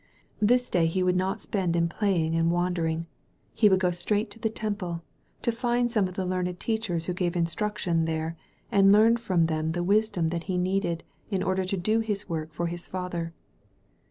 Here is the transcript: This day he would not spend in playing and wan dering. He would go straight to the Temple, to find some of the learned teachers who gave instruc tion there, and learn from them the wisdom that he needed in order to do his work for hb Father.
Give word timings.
This 0.41 0.71
day 0.71 0.87
he 0.87 1.03
would 1.03 1.15
not 1.15 1.43
spend 1.43 1.75
in 1.75 1.87
playing 1.87 2.33
and 2.35 2.49
wan 2.51 2.73
dering. 2.73 3.05
He 3.53 3.69
would 3.69 3.79
go 3.79 3.91
straight 3.91 4.31
to 4.31 4.39
the 4.39 4.49
Temple, 4.49 5.03
to 5.43 5.51
find 5.51 5.91
some 5.91 6.07
of 6.07 6.15
the 6.15 6.25
learned 6.25 6.59
teachers 6.59 7.05
who 7.05 7.13
gave 7.13 7.33
instruc 7.33 7.77
tion 7.77 8.05
there, 8.05 8.35
and 8.71 8.91
learn 8.91 9.17
from 9.17 9.45
them 9.45 9.73
the 9.73 9.83
wisdom 9.83 10.29
that 10.29 10.45
he 10.45 10.57
needed 10.57 11.03
in 11.29 11.43
order 11.43 11.65
to 11.65 11.77
do 11.77 11.99
his 11.99 12.27
work 12.27 12.51
for 12.51 12.69
hb 12.69 12.89
Father. 12.89 13.31